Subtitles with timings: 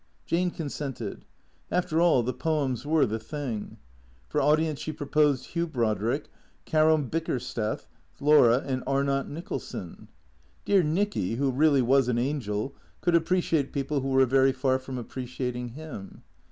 [0.25, 1.25] Jane consented.
[1.69, 3.77] After all, the poems were the thing.
[4.29, 6.25] For audience she proposed Hugh Brodrick,
[6.65, 7.87] Caro Bickersteth,
[8.19, 10.07] Laura, and Arnott Xicholson.
[10.65, 14.97] Dear Xicky, who really was an angel, could appreciate people who were very far from
[14.97, 16.23] appreciating him.